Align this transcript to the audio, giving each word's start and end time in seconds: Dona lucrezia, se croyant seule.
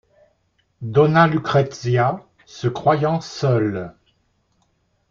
Dona 0.81 1.27
lucrezia, 1.27 2.25
se 2.47 2.67
croyant 2.67 3.21
seule. 3.21 3.93